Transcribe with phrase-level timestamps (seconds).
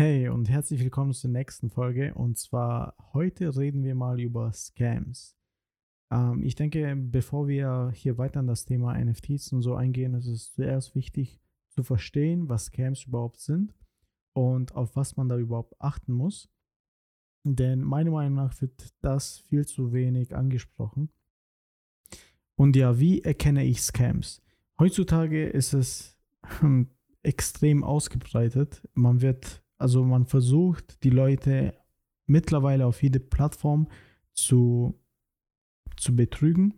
[0.00, 2.14] Hey und herzlich willkommen zur nächsten Folge.
[2.14, 5.36] Und zwar heute reden wir mal über Scams.
[6.12, 10.28] Ähm, ich denke, bevor wir hier weiter an das Thema NFTs und so eingehen, ist
[10.28, 11.40] es zuerst wichtig
[11.70, 13.74] zu verstehen, was Scams überhaupt sind
[14.34, 16.48] und auf was man da überhaupt achten muss.
[17.42, 21.10] Denn meiner Meinung nach wird das viel zu wenig angesprochen.
[22.54, 24.44] Und ja, wie erkenne ich Scams?
[24.78, 26.16] Heutzutage ist es
[27.24, 28.88] extrem ausgebreitet.
[28.94, 31.74] Man wird also man versucht, die Leute
[32.26, 33.88] mittlerweile auf jede Plattform
[34.34, 35.00] zu,
[35.96, 36.74] zu betrügen.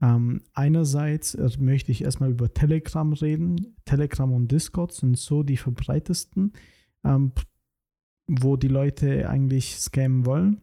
[0.00, 3.76] Ähm, einerseits möchte ich erstmal über Telegram reden.
[3.84, 6.52] Telegram und Discord sind so die verbreitesten,
[7.04, 7.32] ähm,
[8.26, 10.62] wo die Leute eigentlich scammen wollen.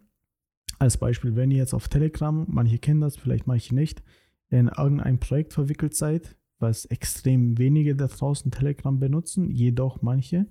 [0.80, 4.04] Als Beispiel, wenn ihr jetzt auf Telegram, manche kennen das, vielleicht manche nicht,
[4.50, 10.48] in irgendein Projekt verwickelt seid, was extrem wenige da draußen Telegram benutzen, jedoch manche,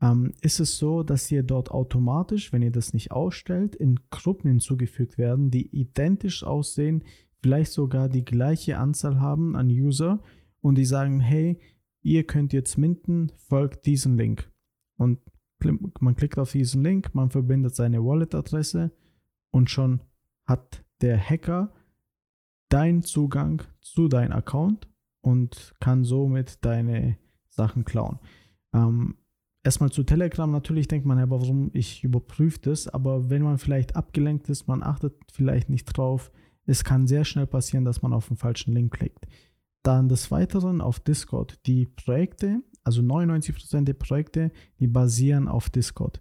[0.00, 4.48] ähm, ist es so, dass ihr dort automatisch, wenn ihr das nicht ausstellt, in Gruppen
[4.48, 7.04] hinzugefügt werden, die identisch aussehen,
[7.42, 10.22] vielleicht sogar die gleiche Anzahl haben an User
[10.60, 11.58] und die sagen, hey,
[12.02, 14.50] ihr könnt jetzt minten, folgt diesem Link.
[14.96, 15.20] Und
[16.00, 18.92] man klickt auf diesen Link, man verbindet seine Wallet-Adresse
[19.50, 20.00] und schon
[20.46, 21.72] hat der Hacker
[22.70, 24.88] deinen Zugang zu deinem Account
[25.20, 28.18] und kann somit deine Sachen klauen.
[28.72, 29.16] Ähm,
[29.62, 33.96] erstmal zu Telegram, natürlich denkt man, ja, warum ich überprüfe das, aber wenn man vielleicht
[33.96, 36.30] abgelenkt ist, man achtet vielleicht nicht drauf,
[36.66, 39.26] es kann sehr schnell passieren, dass man auf den falschen Link klickt.
[39.82, 41.58] Dann des Weiteren auf Discord.
[41.66, 46.20] Die Projekte, also 99% der Projekte, die basieren auf Discord,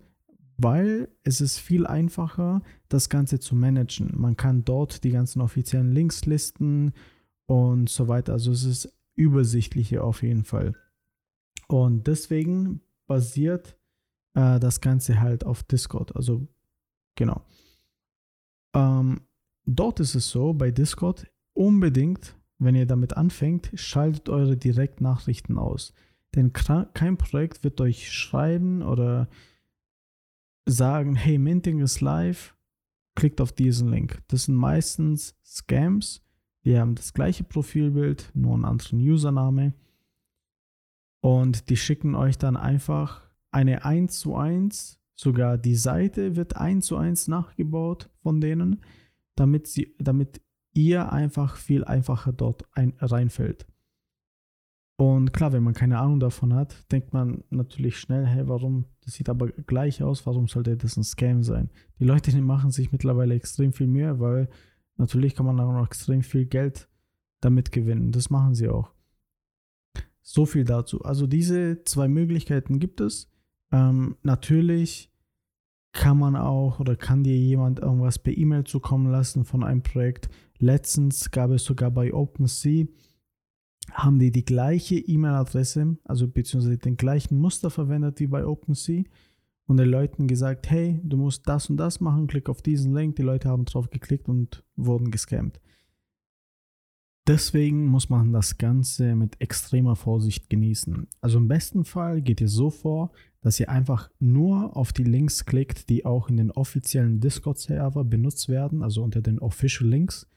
[0.58, 4.14] weil es ist viel einfacher, das Ganze zu managen.
[4.16, 6.94] Man kann dort die ganzen offiziellen Links listen
[7.46, 8.34] und so weiter.
[8.34, 10.74] Also es ist übersichtlicher auf jeden Fall.
[11.68, 13.76] Und deswegen basiert
[14.36, 16.16] äh, das Ganze halt auf Discord.
[16.16, 16.48] Also
[17.16, 17.44] genau.
[18.74, 19.22] Ähm,
[19.66, 25.94] dort ist es so, bei Discord unbedingt, wenn ihr damit anfängt, schaltet eure Direktnachrichten aus.
[26.36, 29.28] Denn kein Projekt wird euch schreiben oder
[30.68, 32.56] sagen, hey, Minting ist live,
[33.16, 34.22] klickt auf diesen Link.
[34.28, 36.22] Das sind meistens Scams,
[36.64, 39.74] die haben das gleiche Profilbild, nur einen anderen Username
[41.22, 43.22] und die schicken euch dann einfach
[43.52, 48.82] eine 1 zu 1, sogar die Seite wird 1 zu 1 nachgebaut von denen,
[49.36, 50.42] damit, sie, damit
[50.74, 53.66] ihr einfach viel einfacher dort ein, reinfällt.
[54.98, 59.14] Und klar, wenn man keine Ahnung davon hat, denkt man natürlich schnell, hey, warum, das
[59.14, 61.70] sieht aber gleich aus, warum sollte das ein Scam sein?
[62.00, 64.50] Die Leute die machen sich mittlerweile extrem viel Mühe, weil
[64.98, 66.90] natürlich kann man auch noch extrem viel Geld
[67.40, 68.12] damit gewinnen.
[68.12, 68.92] Das machen sie auch.
[70.22, 71.02] So viel dazu.
[71.02, 73.32] Also diese zwei Möglichkeiten gibt es.
[73.72, 75.12] Ähm, natürlich
[75.92, 80.30] kann man auch oder kann dir jemand irgendwas per E-Mail zukommen lassen von einem Projekt.
[80.60, 82.86] Letztens gab es sogar bei OpenSea,
[83.92, 89.04] haben die die gleiche E-Mail-Adresse, also beziehungsweise den gleichen Muster verwendet wie bei OpenSea
[89.66, 93.16] und den Leuten gesagt, hey, du musst das und das machen, klick auf diesen Link.
[93.16, 95.60] Die Leute haben drauf geklickt und wurden gescammt.
[97.30, 101.06] Deswegen muss man das Ganze mit extremer Vorsicht genießen.
[101.22, 105.46] Also im besten Fall geht ihr so vor, dass ihr einfach nur auf die Links
[105.46, 110.28] klickt, die auch in den offiziellen Discord-Server benutzt werden, also unter den Official Links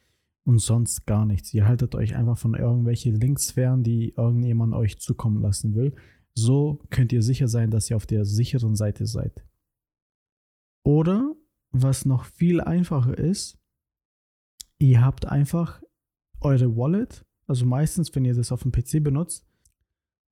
[0.44, 1.54] und sonst gar nichts.
[1.54, 5.94] Ihr haltet euch einfach von irgendwelchen Links fern, die irgendjemand euch zukommen lassen will.
[6.34, 9.42] So könnt ihr sicher sein, dass ihr auf der sicheren Seite seid.
[10.84, 11.34] Oder
[11.70, 13.58] was noch viel einfacher ist,
[14.78, 15.80] ihr habt einfach
[16.44, 19.46] eure Wallet, also meistens, wenn ihr das auf dem PC benutzt,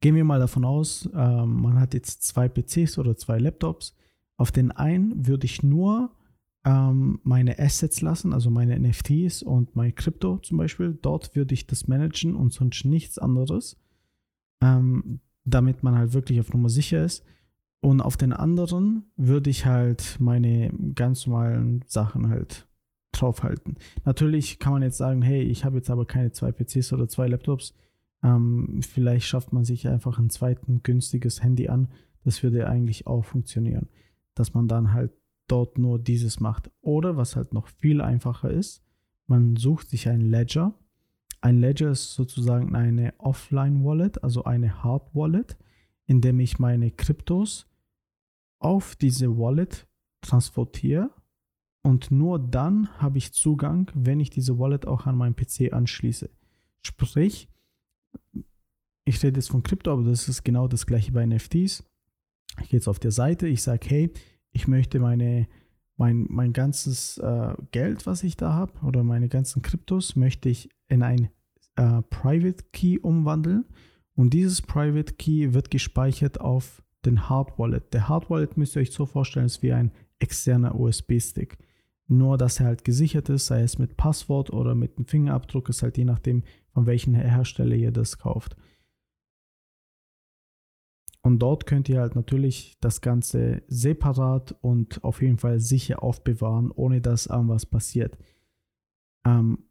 [0.00, 3.96] gehen wir mal davon aus, ähm, man hat jetzt zwei PCs oder zwei Laptops.
[4.36, 6.10] Auf den einen würde ich nur
[6.64, 10.98] ähm, meine Assets lassen, also meine NFTs und mein Krypto zum Beispiel.
[11.00, 13.78] Dort würde ich das managen und sonst nichts anderes,
[14.62, 17.24] ähm, damit man halt wirklich auf Nummer sicher ist.
[17.80, 22.66] Und auf den anderen würde ich halt meine ganz normalen Sachen halt
[23.20, 23.76] draufhalten.
[24.04, 27.28] Natürlich kann man jetzt sagen, hey, ich habe jetzt aber keine zwei PCs oder zwei
[27.28, 27.74] Laptops.
[28.22, 31.88] Ähm, vielleicht schafft man sich einfach ein zweites günstiges Handy an.
[32.24, 33.88] Das würde eigentlich auch funktionieren.
[34.34, 35.12] Dass man dann halt
[35.46, 36.70] dort nur dieses macht.
[36.80, 38.82] Oder was halt noch viel einfacher ist,
[39.26, 40.74] man sucht sich ein Ledger.
[41.40, 45.56] Ein Ledger ist sozusagen eine Offline-Wallet, also eine Hard-Wallet,
[46.06, 47.66] in dem ich meine Kryptos
[48.58, 49.86] auf diese Wallet
[50.20, 51.10] transportiere
[51.82, 56.30] und nur dann habe ich Zugang, wenn ich diese Wallet auch an meinen PC anschließe.
[56.82, 57.48] Sprich,
[59.04, 61.84] ich rede jetzt von Krypto, aber das ist genau das gleiche bei NFTs.
[62.60, 64.12] Ich gehe jetzt auf der Seite, ich sage, hey,
[64.52, 65.48] ich möchte meine,
[65.96, 70.68] mein, mein ganzes äh, Geld, was ich da habe, oder meine ganzen Kryptos, möchte ich
[70.88, 71.30] in ein
[71.76, 73.64] äh, Private Key umwandeln.
[74.14, 77.94] Und dieses Private Key wird gespeichert auf den Hard Wallet.
[77.94, 81.56] Der Hard Wallet müsst ihr euch so vorstellen, ist wie ein externer USB-Stick.
[82.10, 85.84] Nur, dass er halt gesichert ist, sei es mit Passwort oder mit einem Fingerabdruck, ist
[85.84, 86.42] halt je nachdem,
[86.72, 88.56] von welchem Hersteller ihr das kauft.
[91.22, 96.72] Und dort könnt ihr halt natürlich das Ganze separat und auf jeden Fall sicher aufbewahren,
[96.72, 98.18] ohne dass irgendwas passiert.
[99.24, 99.66] Ähm,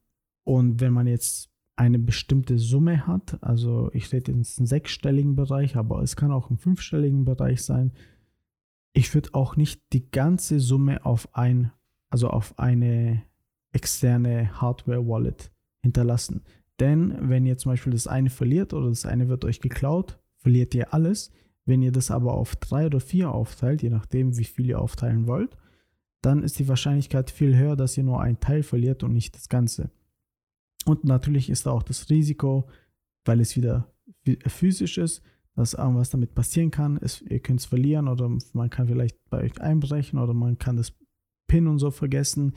[0.46, 5.76] und wenn man jetzt eine bestimmte Summe hat, also ich rede jetzt einen sechsstelligen Bereich,
[5.76, 7.92] aber es kann auch ein fünfstelligen Bereich sein,
[8.94, 11.74] ich würde auch nicht die ganze Summe auf ein,
[12.10, 13.24] also auf eine
[13.72, 15.52] externe Hardware-Wallet
[15.82, 16.44] hinterlassen.
[16.80, 20.74] Denn wenn ihr zum Beispiel das eine verliert oder das eine wird euch geklaut, verliert
[20.74, 21.32] ihr alles.
[21.66, 25.28] Wenn ihr das aber auf drei oder vier aufteilt, je nachdem, wie viel ihr aufteilen
[25.28, 25.56] wollt,
[26.22, 29.50] dann ist die Wahrscheinlichkeit viel höher, dass ihr nur einen Teil verliert und nicht das
[29.50, 29.92] Ganze.
[30.86, 32.68] Und natürlich ist da auch das Risiko,
[33.26, 33.94] weil es wieder
[34.48, 35.22] physisch ist,
[35.56, 36.98] dass irgendwas damit passieren kann.
[37.02, 40.78] Es, ihr könnt es verlieren oder man kann vielleicht bei euch einbrechen oder man kann
[40.78, 40.94] das
[41.50, 42.54] PIN und so vergessen.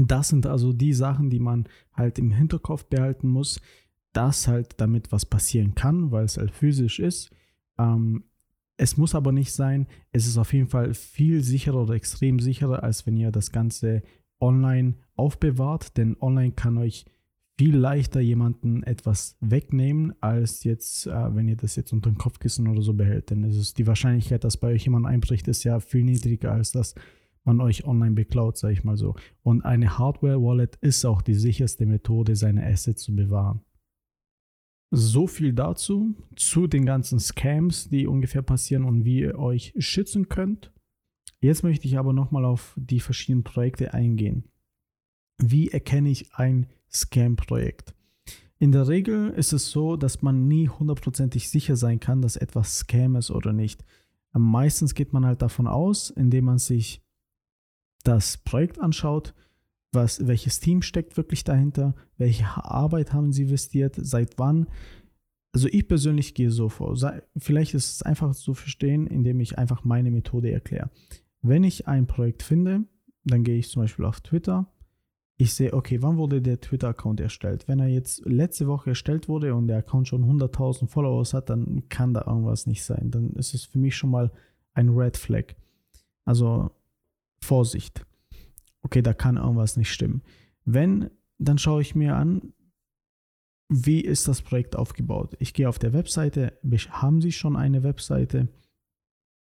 [0.00, 3.60] Das sind also die Sachen, die man halt im Hinterkopf behalten muss,
[4.12, 7.30] dass halt damit was passieren kann, weil es halt physisch ist.
[7.78, 8.24] Ähm,
[8.76, 9.86] es muss aber nicht sein.
[10.12, 14.02] Es ist auf jeden Fall viel sicherer oder extrem sicherer, als wenn ihr das Ganze
[14.40, 17.04] online aufbewahrt, denn online kann euch
[17.58, 22.68] viel leichter jemanden etwas wegnehmen, als jetzt, äh, wenn ihr das jetzt unter dem Kopfkissen
[22.68, 23.30] oder so behält.
[23.30, 26.70] Denn es ist die Wahrscheinlichkeit, dass bei euch jemand einbricht, ist ja viel niedriger, als
[26.70, 26.94] dass
[27.44, 29.14] man euch online beklaut, sage ich mal so.
[29.42, 33.60] Und eine Hardware-Wallet ist auch die sicherste Methode, seine Assets zu bewahren.
[34.90, 40.28] So viel dazu, zu den ganzen Scams, die ungefähr passieren und wie ihr euch schützen
[40.28, 40.72] könnt.
[41.40, 44.44] Jetzt möchte ich aber nochmal auf die verschiedenen Projekte eingehen.
[45.36, 47.94] Wie erkenne ich ein Scam-Projekt?
[48.58, 52.78] In der Regel ist es so, dass man nie hundertprozentig sicher sein kann, dass etwas
[52.78, 53.84] Scam ist oder nicht.
[54.32, 57.02] Meistens geht man halt davon aus, indem man sich
[58.04, 59.34] das Projekt anschaut,
[59.92, 64.66] was, welches Team steckt wirklich dahinter, welche Arbeit haben sie investiert, seit wann.
[65.52, 66.94] Also ich persönlich gehe so vor.
[67.36, 70.90] Vielleicht ist es einfach zu verstehen, indem ich einfach meine Methode erkläre.
[71.40, 72.84] Wenn ich ein Projekt finde,
[73.24, 74.70] dann gehe ich zum Beispiel auf Twitter.
[75.40, 77.68] Ich sehe, okay, wann wurde der Twitter-Account erstellt?
[77.68, 81.88] Wenn er jetzt letzte Woche erstellt wurde und der Account schon 100.000 Followers hat, dann
[81.88, 83.10] kann da irgendwas nicht sein.
[83.10, 84.32] Dann ist es für mich schon mal
[84.74, 85.54] ein Red Flag.
[86.24, 86.72] Also
[87.40, 88.04] Vorsicht.
[88.82, 90.22] Okay, da kann irgendwas nicht stimmen.
[90.64, 92.52] Wenn, dann schaue ich mir an,
[93.68, 95.36] wie ist das Projekt aufgebaut.
[95.38, 96.58] Ich gehe auf der Webseite,
[96.90, 98.48] haben Sie schon eine Webseite?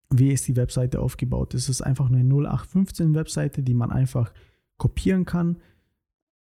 [0.09, 1.53] Wie ist die Webseite aufgebaut?
[1.53, 4.33] Ist es einfach eine 0815 Webseite, die man einfach
[4.77, 5.57] kopieren kann,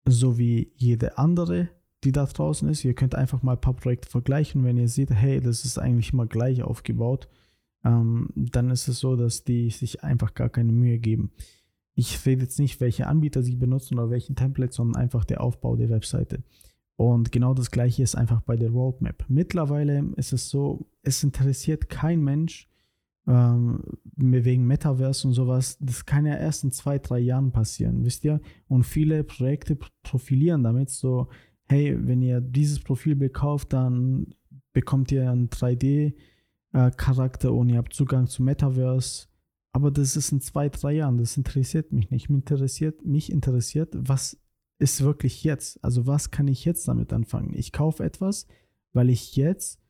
[0.07, 1.69] so wie jede andere,
[2.05, 2.85] die da draußen ist.
[2.85, 4.65] Ihr könnt einfach mal ein paar Projekte vergleichen.
[4.65, 7.29] Wenn ihr seht, hey, das ist eigentlich immer gleich aufgebaut,
[7.85, 11.31] ähm, dann ist es so, dass die sich einfach gar keine Mühe geben.
[11.95, 15.77] Ich rede jetzt nicht, welche Anbieter sie benutzen oder welchen Template, sondern einfach der Aufbau
[15.77, 16.43] der Webseite.
[16.97, 19.25] Und genau das gleiche ist einfach bei der Roadmap.
[19.29, 22.69] Mittlerweile ist es so, es interessiert kein Mensch,
[23.27, 23.83] ähm,
[24.17, 28.41] wegen Metaverse und sowas, das kann ja erst in zwei, drei Jahren passieren, wisst ihr?
[28.69, 31.29] Und viele Projekte profilieren damit so,
[31.67, 34.35] hey, wenn ihr dieses Profilbild kauft, dann
[34.73, 36.23] bekommt ihr einen 3D-Charakter
[36.75, 39.29] äh, und ihr habt Zugang zu Metaverse.
[39.73, 42.29] Aber das ist in zwei, drei Jahren, das interessiert mich nicht.
[42.29, 44.39] Mich interessiert, mich interessiert, was
[44.79, 45.83] ist wirklich jetzt?
[45.83, 47.55] Also was kann ich jetzt damit anfangen?
[47.55, 48.47] Ich kaufe etwas,
[48.93, 49.81] weil ich jetzt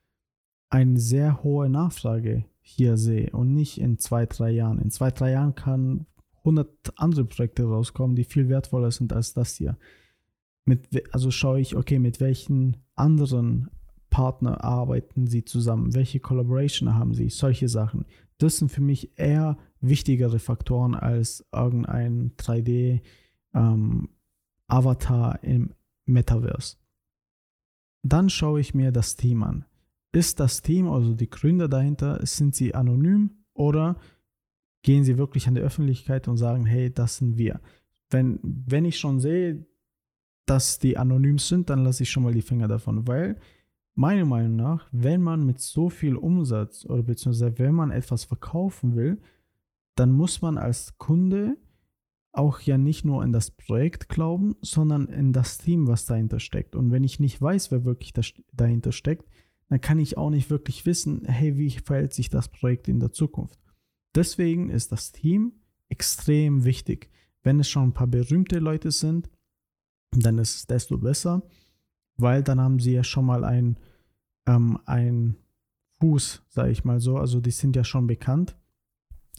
[0.70, 4.78] eine sehr hohe Nachfrage hier sehe und nicht in zwei, drei Jahren.
[4.78, 6.06] In zwei, drei Jahren kann
[6.38, 9.76] 100 andere Projekte rauskommen, die viel wertvoller sind als das hier.
[10.64, 13.68] Mit, also schaue ich, okay, mit welchen anderen
[14.14, 15.94] Partner arbeiten sie zusammen?
[15.94, 17.28] Welche Collaboration haben sie?
[17.30, 18.04] Solche Sachen.
[18.38, 23.00] Das sind für mich eher wichtigere Faktoren als irgendein 3D
[23.54, 24.08] ähm,
[25.42, 25.74] im
[26.06, 26.76] Metaverse.
[28.02, 29.64] Dann schaue ich mir das Team an
[30.14, 33.96] ist das Team, also die Gründer dahinter, sind sie anonym oder
[34.82, 37.60] gehen sie wirklich an die Öffentlichkeit und sagen, hey, das sind wir.
[38.10, 39.66] Wenn, wenn ich schon sehe,
[40.46, 43.38] dass die anonym sind, dann lasse ich schon mal die Finger davon, weil
[43.94, 48.96] meiner Meinung nach, wenn man mit so viel Umsatz oder beziehungsweise wenn man etwas verkaufen
[48.96, 49.20] will,
[49.94, 51.56] dann muss man als Kunde
[52.32, 56.74] auch ja nicht nur in das Projekt glauben, sondern in das Team, was dahinter steckt.
[56.74, 58.12] Und wenn ich nicht weiß, wer wirklich
[58.52, 59.28] dahinter steckt,
[59.68, 63.12] dann kann ich auch nicht wirklich wissen, hey, wie verhält sich das Projekt in der
[63.12, 63.58] Zukunft.
[64.14, 65.52] Deswegen ist das Team
[65.88, 67.10] extrem wichtig.
[67.42, 69.30] Wenn es schon ein paar berühmte Leute sind,
[70.10, 71.42] dann ist es desto besser,
[72.16, 73.76] weil dann haben sie ja schon mal ein,
[74.46, 75.36] ähm, ein
[76.00, 77.16] Fuß, sage ich mal so.
[77.16, 78.56] Also die sind ja schon bekannt.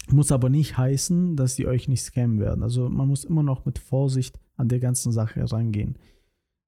[0.10, 2.64] Muss aber nicht heißen, dass die euch nicht scammen werden.
[2.64, 5.98] Also man muss immer noch mit Vorsicht an der ganzen Sache herangehen.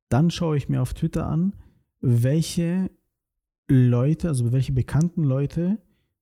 [0.10, 1.54] Dann schaue ich mir auf Twitter an,
[2.00, 2.90] welche
[3.68, 5.78] Leute, also welche bekannten Leute,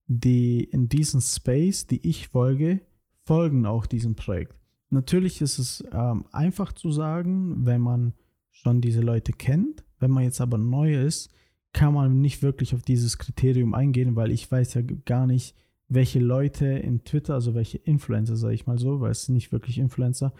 [0.07, 2.81] die in diesem Space, die ich folge,
[3.23, 4.55] folgen auch diesem Projekt.
[4.89, 8.13] Natürlich ist es ähm, einfach zu sagen, wenn man
[8.55, 9.83] schon diese Leute kennt.
[9.99, 11.29] Wenn man jetzt aber neu ist,
[11.73, 15.55] kann man nicht wirklich auf dieses Kriterium eingehen, weil ich weiß ja gar nicht,
[15.87, 19.51] welche Leute in Twitter, also welche Influencer, sage ich mal so, weil es sind nicht
[19.51, 20.33] wirklich Influencer,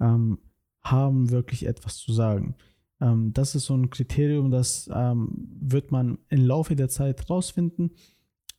[0.00, 0.38] ähm,
[0.82, 2.54] haben wirklich etwas zu sagen.
[3.00, 7.92] Ähm, das ist so ein Kriterium, das ähm, wird man im Laufe der Zeit rausfinden.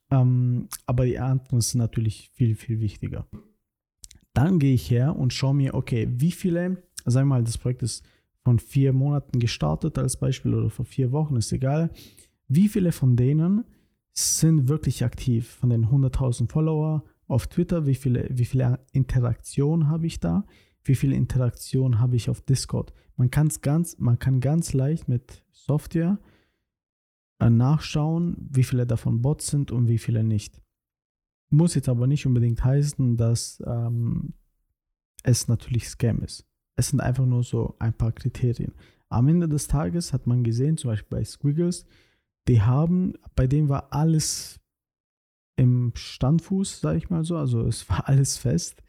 [0.09, 3.27] Ähm, aber die anderen sind natürlich viel, viel wichtiger.
[4.33, 7.83] Dann gehe ich her und schaue mir, okay, wie viele, sagen wir mal, das Projekt
[7.83, 8.03] ist
[8.43, 11.91] von vier Monaten gestartet als Beispiel oder vor vier Wochen, ist egal.
[12.47, 13.65] Wie viele von denen
[14.13, 15.47] sind wirklich aktiv?
[15.47, 20.45] Von den 100.000 Follower auf Twitter, wie viele, wie viele Interaktionen habe ich da?
[20.83, 22.93] Wie viele Interaktionen habe ich auf Discord?
[23.15, 26.19] Man, kann's ganz, man kann ganz leicht mit Software
[27.39, 30.61] äh, nachschauen, wie viele davon Bots sind und wie viele nicht.
[31.49, 34.33] Muss jetzt aber nicht unbedingt heißen, dass ähm,
[35.23, 36.50] es natürlich Scam ist.
[36.81, 38.73] Es sind einfach nur so ein paar Kriterien.
[39.07, 41.85] Am Ende des Tages hat man gesehen, zum Beispiel bei Squiggles,
[42.47, 44.59] die haben, bei denen war alles
[45.57, 48.81] im Standfuß, sage ich mal so, also es war alles fest.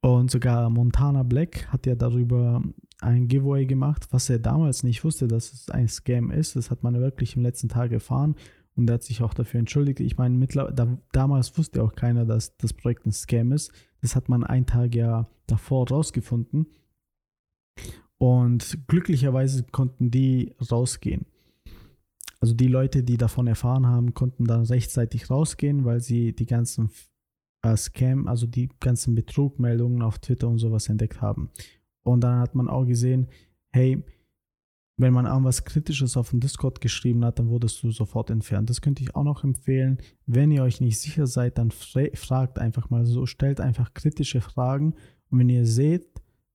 [0.00, 2.64] Und sogar Montana Black hat ja darüber
[3.00, 6.56] ein Giveaway gemacht, was er damals nicht wusste, dass es ein Scam ist.
[6.56, 8.34] Das hat man wirklich im letzten Tag erfahren.
[8.74, 10.00] Und er hat sich auch dafür entschuldigt.
[10.00, 13.70] Ich meine, da, damals wusste auch keiner, dass das Projekt ein Scam ist.
[14.02, 16.66] Das hat man einen Tag ja davor rausgefunden.
[18.18, 21.26] Und glücklicherweise konnten die rausgehen.
[22.40, 26.90] Also die Leute, die davon erfahren haben, konnten dann rechtzeitig rausgehen, weil sie die ganzen
[27.62, 31.50] äh, Scam, also die ganzen Betrugmeldungen auf Twitter und sowas entdeckt haben.
[32.02, 33.28] Und dann hat man auch gesehen,
[33.72, 34.02] hey,
[34.96, 38.68] wenn man irgendwas Kritisches auf dem Discord geschrieben hat, dann wurdest du sofort entfernt.
[38.68, 39.98] Das könnte ich auch noch empfehlen.
[40.26, 44.94] Wenn ihr euch nicht sicher seid, dann fragt einfach mal so, stellt einfach kritische Fragen.
[45.30, 46.06] Und wenn ihr seht,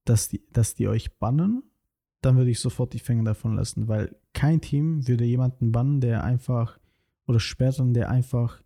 [0.06, 1.64] dass die, dass die euch bannen,
[2.22, 6.24] dann würde ich sofort die Finger davon lassen, weil kein Team würde jemanden bannen, der
[6.24, 6.80] einfach
[7.28, 8.62] oder sperren, der einfach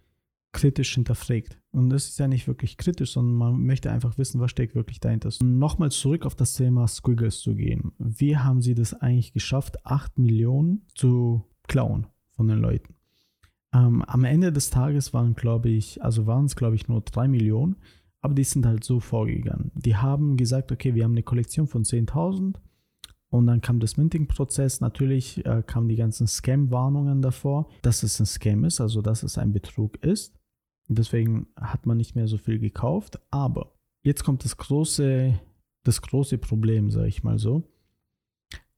[0.51, 1.59] kritisch hinterfragt.
[1.71, 4.99] Und das ist ja nicht wirklich kritisch, sondern man möchte einfach wissen, was steckt wirklich
[4.99, 5.29] dahinter.
[5.41, 7.91] Nochmal zurück auf das Thema Squiggles zu gehen.
[7.99, 12.95] Wie haben sie das eigentlich geschafft, 8 Millionen zu klauen von den Leuten?
[13.71, 17.27] Ähm, am Ende des Tages waren, glaube ich, also waren es, glaube ich, nur 3
[17.27, 17.75] Millionen,
[18.21, 19.71] aber die sind halt so vorgegangen.
[19.75, 22.55] Die haben gesagt, okay, wir haben eine Kollektion von 10.000
[23.29, 24.81] und dann kam das Minting-Prozess.
[24.81, 29.37] Natürlich äh, kamen die ganzen Scam-Warnungen davor, dass es ein Scam ist, also dass es
[29.37, 30.39] ein Betrug ist.
[30.87, 33.19] Deswegen hat man nicht mehr so viel gekauft.
[33.29, 35.39] Aber jetzt kommt das große,
[35.83, 37.63] das große Problem, sage ich mal so.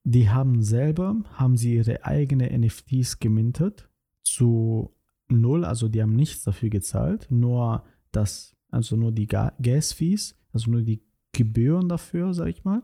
[0.04, 3.88] Die haben selber, haben sie ihre eigene NFTs gemintet
[4.24, 4.94] zu
[5.30, 10.82] null, also die haben nichts dafür gezahlt, nur das, also nur die Gas-Fees, also nur
[10.82, 11.02] die
[11.34, 12.82] Gebühren dafür, sage ich mal.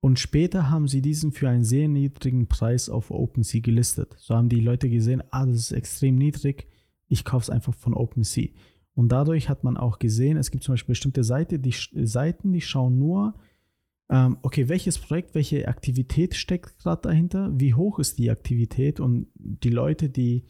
[0.00, 4.16] Und später haben sie diesen für einen sehr niedrigen Preis auf OpenSea gelistet.
[4.18, 6.66] So haben die Leute gesehen, ah, das ist extrem niedrig,
[7.08, 8.48] ich kaufe es einfach von OpenSea.
[8.94, 12.60] Und dadurch hat man auch gesehen, es gibt zum Beispiel bestimmte Seite, die, Seiten, die
[12.60, 13.34] schauen nur,
[14.10, 19.28] ähm, okay, welches Projekt, welche Aktivität steckt gerade dahinter, wie hoch ist die Aktivität und
[19.34, 20.44] die Leute, die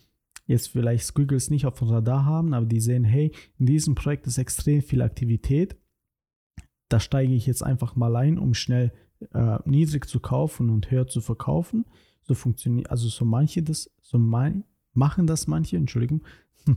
[0.47, 4.27] jetzt vielleicht Squiggles nicht auf dem Radar haben, aber die sehen, hey, in diesem Projekt
[4.27, 5.77] ist extrem viel Aktivität,
[6.89, 8.93] da steige ich jetzt einfach mal ein, um schnell
[9.33, 11.87] äh, niedrig zu kaufen und höher zu verkaufen.
[12.23, 16.23] So funktioniert, also so manche das, so mein, machen das manche, Entschuldigung,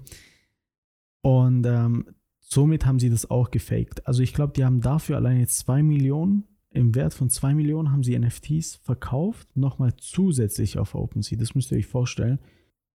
[1.22, 2.08] und ähm,
[2.40, 4.08] somit haben sie das auch gefaked.
[4.08, 8.04] Also ich glaube, die haben dafür alleine 2 Millionen, im Wert von 2 Millionen haben
[8.04, 11.38] sie NFTs verkauft, nochmal zusätzlich auf OpenSea.
[11.38, 12.40] Das müsst ihr euch vorstellen,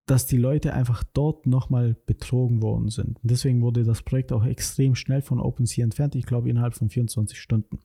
[0.05, 3.19] dass die Leute einfach dort nochmal betrogen worden sind.
[3.23, 7.39] Deswegen wurde das Projekt auch extrem schnell von OpenSea entfernt, ich glaube innerhalb von 24
[7.39, 7.79] Stunden.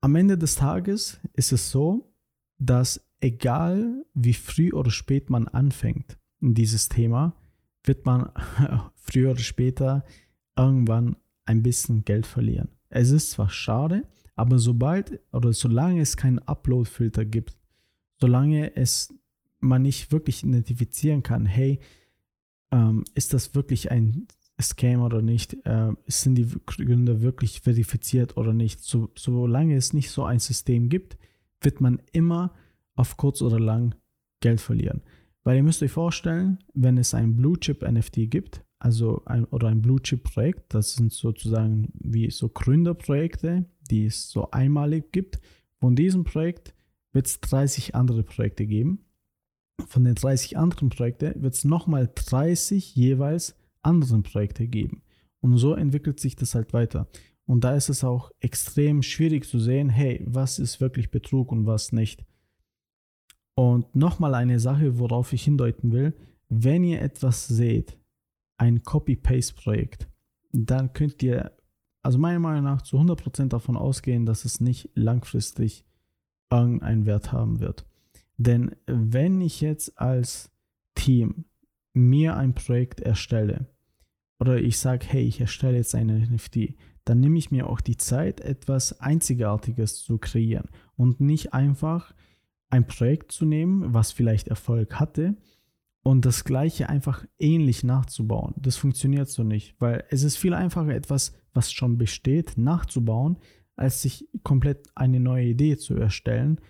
[0.00, 2.12] Am Ende des Tages ist es so,
[2.58, 7.34] dass egal wie früh oder spät man anfängt in dieses Thema,
[7.84, 8.30] wird man
[8.94, 10.04] früher oder später
[10.56, 12.68] irgendwann ein bisschen Geld verlieren.
[12.88, 17.56] Es ist zwar schade, aber sobald oder solange es keinen Upload-Filter gibt,
[18.20, 19.14] solange es
[19.62, 21.80] man nicht wirklich identifizieren kann, hey,
[22.70, 24.26] ähm, ist das wirklich ein
[24.60, 25.54] Scam oder nicht?
[25.64, 28.80] Äh, sind die Gründer wirklich verifiziert oder nicht?
[28.80, 31.16] So, solange es nicht so ein System gibt,
[31.60, 32.54] wird man immer
[32.94, 33.94] auf kurz oder lang
[34.40, 35.02] Geld verlieren.
[35.44, 39.68] Weil ihr müsst euch vorstellen, wenn es ein Blue Chip NFT gibt, also ein, oder
[39.68, 45.40] ein Blue Chip Projekt, das sind sozusagen wie so Gründerprojekte, die es so einmalig gibt.
[45.78, 46.74] Von diesem Projekt
[47.12, 49.04] wird es 30 andere Projekte geben.
[49.86, 55.02] Von den 30 anderen Projekten wird es nochmal 30 jeweils anderen Projekte geben.
[55.40, 57.08] Und so entwickelt sich das halt weiter.
[57.46, 61.66] Und da ist es auch extrem schwierig zu sehen, hey, was ist wirklich Betrug und
[61.66, 62.24] was nicht.
[63.54, 66.14] Und nochmal eine Sache, worauf ich hindeuten will,
[66.48, 67.98] wenn ihr etwas seht,
[68.56, 70.08] ein Copy-Paste-Projekt,
[70.52, 71.52] dann könnt ihr,
[72.02, 75.84] also meiner Meinung nach, zu 100% davon ausgehen, dass es nicht langfristig
[76.50, 77.84] irgendeinen Wert haben wird.
[78.42, 80.50] Denn wenn ich jetzt als
[80.96, 81.44] Team
[81.92, 83.68] mir ein Projekt erstelle
[84.40, 87.96] oder ich sage, hey, ich erstelle jetzt eine NFT, dann nehme ich mir auch die
[87.96, 92.14] Zeit, etwas Einzigartiges zu kreieren und nicht einfach
[92.68, 95.36] ein Projekt zu nehmen, was vielleicht Erfolg hatte
[96.02, 98.54] und das gleiche einfach ähnlich nachzubauen.
[98.56, 103.38] Das funktioniert so nicht, weil es ist viel einfacher, etwas, was schon besteht, nachzubauen,
[103.76, 106.60] als sich komplett eine neue Idee zu erstellen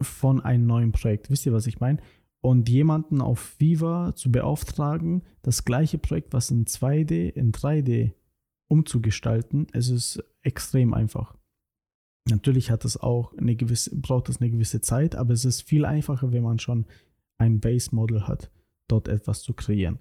[0.00, 1.30] von einem neuen Projekt.
[1.30, 1.98] Wisst ihr, was ich meine?
[2.40, 8.12] Und jemanden auf Viva zu beauftragen, das gleiche Projekt, was in 2D, in 3D
[8.68, 11.34] umzugestalten, es ist extrem einfach.
[12.30, 15.84] Natürlich hat es auch eine gewisse, braucht es eine gewisse Zeit, aber es ist viel
[15.84, 16.86] einfacher, wenn man schon
[17.38, 18.50] ein Base-Model hat,
[18.86, 19.98] dort etwas zu kreieren.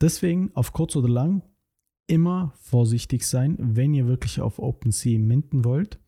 [0.00, 1.42] Deswegen auf kurz oder lang
[2.06, 5.98] immer vorsichtig sein, wenn ihr wirklich auf OpenSea minden wollt.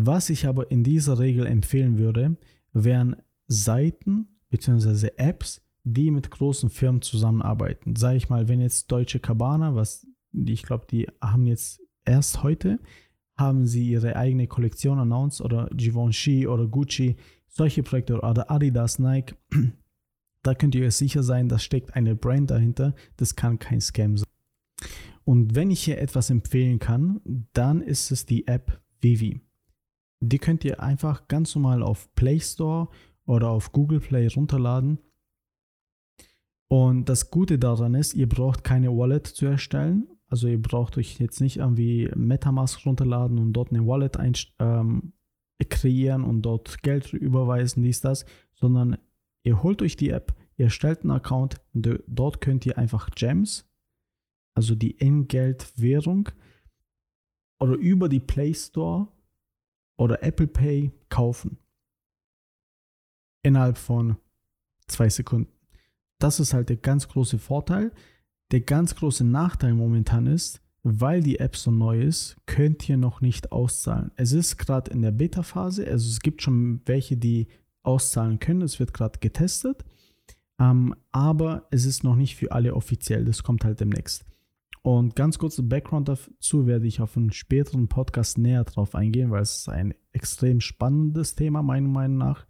[0.00, 2.36] Was ich aber in dieser Regel empfehlen würde,
[2.72, 3.16] wären
[3.48, 5.10] Seiten bzw.
[5.16, 7.96] Apps, die mit großen Firmen zusammenarbeiten.
[7.96, 12.78] Sage ich mal, wenn jetzt Deutsche Cabana, was ich glaube, die haben jetzt erst heute
[13.36, 17.16] haben sie ihre eigene Kollektion announced oder Givenchy oder Gucci,
[17.48, 19.34] solche Projekte oder Adidas, Nike.
[20.44, 22.94] Da könnt ihr euch sicher sein, da steckt eine Brand dahinter.
[23.16, 24.28] Das kann kein Scam sein.
[25.24, 27.20] Und wenn ich hier etwas empfehlen kann,
[27.52, 29.40] dann ist es die App Vivi.
[30.20, 32.88] Die könnt ihr einfach ganz normal auf Play Store
[33.26, 34.98] oder auf Google Play runterladen.
[36.68, 41.18] Und das Gute daran ist, ihr braucht keine Wallet zu erstellen also ihr braucht euch
[41.18, 44.18] jetzt nicht irgendwie Metamask runterladen und dort eine Wallet
[44.58, 45.12] ähm,
[45.70, 48.98] kreieren und dort Geld überweisen, dies, das, sondern
[49.42, 53.66] ihr holt euch die App, ihr erstellt einen Account und dort könnt ihr einfach Gems,
[54.54, 56.28] also die Entgeltwährung,
[57.60, 59.08] oder über die Play Store
[59.98, 61.58] oder Apple Pay kaufen.
[63.42, 64.16] Innerhalb von
[64.86, 65.52] zwei Sekunden.
[66.18, 67.92] Das ist halt der ganz große Vorteil.
[68.50, 73.20] Der ganz große Nachteil momentan ist, weil die App so neu ist, könnt ihr noch
[73.20, 74.10] nicht auszahlen.
[74.16, 77.48] Es ist gerade in der Beta-Phase, also es gibt schon welche, die
[77.82, 78.62] auszahlen können.
[78.62, 79.84] Es wird gerade getestet,
[80.58, 83.24] ähm, aber es ist noch nicht für alle offiziell.
[83.24, 84.24] Das kommt halt demnächst.
[84.88, 89.42] Und ganz kurzer Background dazu werde ich auf einen späteren Podcast näher drauf eingehen, weil
[89.42, 92.46] es ist ein extrem spannendes Thema, meiner Meinung nach.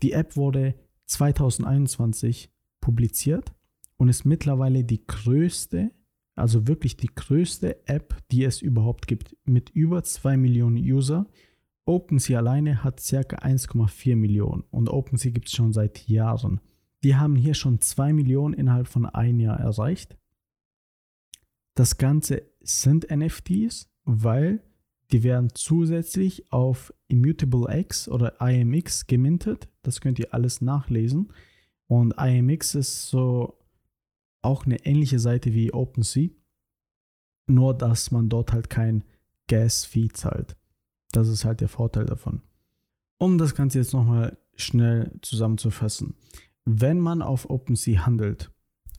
[0.00, 3.52] Die App wurde 2021 publiziert
[3.96, 5.90] und ist mittlerweile die größte,
[6.36, 11.26] also wirklich die größte App, die es überhaupt gibt, mit über 2 Millionen User.
[11.84, 13.18] OpenSea alleine hat ca.
[13.18, 16.60] 1,4 Millionen und OpenSea gibt es schon seit Jahren.
[17.02, 20.16] Die haben hier schon 2 Millionen innerhalb von einem Jahr erreicht.
[21.74, 24.62] Das Ganze sind NFTs, weil
[25.10, 29.68] die werden zusätzlich auf Immutable X oder IMX gemintet.
[29.82, 31.32] Das könnt ihr alles nachlesen.
[31.86, 33.58] Und IMX ist so
[34.40, 36.30] auch eine ähnliche Seite wie OpenSea,
[37.46, 39.04] nur dass man dort halt kein
[39.48, 40.56] Gas-Fee zahlt.
[41.12, 42.40] Das ist halt der Vorteil davon.
[43.18, 46.14] Um das Ganze jetzt nochmal schnell zusammenzufassen.
[46.64, 48.50] Wenn man auf OpenSea handelt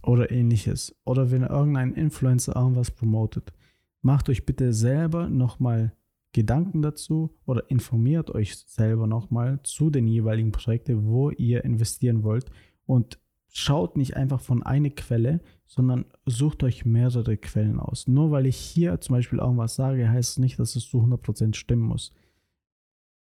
[0.03, 3.53] oder ähnliches oder wenn irgendein Influencer irgendwas promotet,
[4.01, 5.93] macht euch bitte selber nochmal
[6.33, 12.49] Gedanken dazu oder informiert euch selber nochmal zu den jeweiligen Projekten, wo ihr investieren wollt
[12.85, 13.19] und
[13.53, 18.07] schaut nicht einfach von einer Quelle, sondern sucht euch mehrere Quellen aus.
[18.07, 21.55] Nur weil ich hier zum Beispiel irgendwas sage, heißt es nicht, dass es zu 100%
[21.55, 22.11] stimmen muss.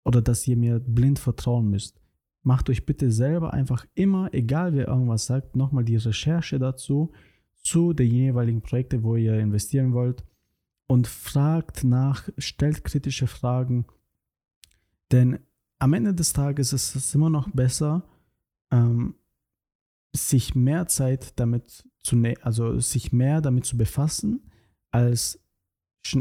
[0.05, 2.02] Oder dass ihr mir blind vertrauen müsst.
[2.43, 7.13] Macht euch bitte selber einfach immer, egal wer irgendwas sagt, nochmal die Recherche dazu,
[7.57, 10.25] zu den jeweiligen Projekten, wo ihr investieren wollt.
[10.89, 13.87] Und fragt nach, stellt kritische Fragen.
[15.13, 15.39] Denn
[15.79, 18.05] am Ende des Tages ist es immer noch besser,
[18.71, 19.15] ähm,
[20.13, 24.51] sich mehr Zeit damit zu also sich mehr damit zu befassen,
[24.91, 25.41] als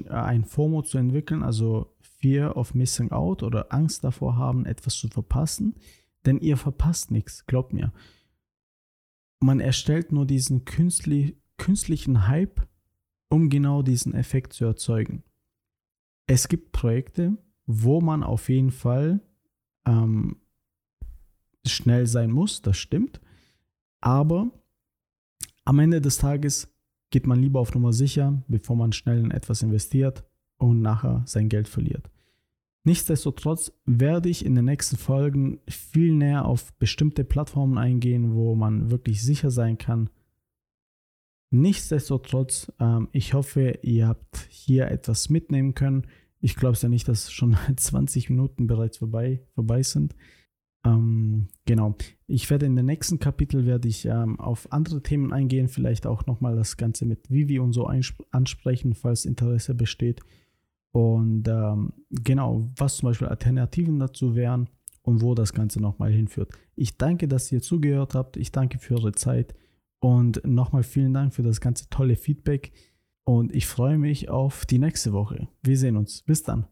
[0.09, 5.07] ein FOMO zu entwickeln, also Fear of Missing Out oder Angst davor haben, etwas zu
[5.07, 5.75] verpassen,
[6.25, 7.91] denn ihr verpasst nichts, glaubt mir.
[9.39, 12.67] Man erstellt nur diesen künstlich, künstlichen Hype,
[13.29, 15.23] um genau diesen Effekt zu erzeugen.
[16.27, 19.21] Es gibt Projekte, wo man auf jeden Fall
[19.85, 20.37] ähm,
[21.65, 23.19] schnell sein muss, das stimmt.
[23.99, 24.49] Aber
[25.65, 26.73] am Ende des Tages
[27.11, 30.23] geht man lieber auf Nummer sicher, bevor man schnell in etwas investiert
[30.57, 32.09] und nachher sein Geld verliert.
[32.83, 38.89] Nichtsdestotrotz werde ich in den nächsten Folgen viel näher auf bestimmte Plattformen eingehen, wo man
[38.89, 40.09] wirklich sicher sein kann.
[41.51, 46.07] Nichtsdestotrotz, ähm, ich hoffe, ihr habt hier etwas mitnehmen können.
[46.39, 50.15] Ich glaube es ja nicht, dass schon 20 Minuten bereits vorbei, vorbei sind.
[50.83, 51.95] Ähm, genau.
[52.25, 56.25] Ich werde in den nächsten Kapitel werde ich ähm, auf andere Themen eingehen, vielleicht auch
[56.25, 60.21] nochmal das Ganze mit Vivi und so ansprechen, falls Interesse besteht.
[60.91, 64.69] Und ähm, genau, was zum Beispiel Alternativen dazu wären
[65.03, 66.51] und wo das Ganze nochmal hinführt.
[66.75, 68.37] Ich danke, dass ihr zugehört habt.
[68.37, 69.55] Ich danke für eure Zeit
[69.99, 72.71] und nochmal vielen Dank für das ganze tolle Feedback.
[73.23, 75.47] Und ich freue mich auf die nächste Woche.
[75.61, 76.23] Wir sehen uns.
[76.23, 76.65] Bis dann.